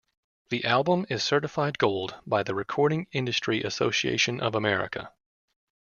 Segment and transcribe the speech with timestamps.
[0.49, 5.13] The album is certified gold by the Recording Industry Association of America.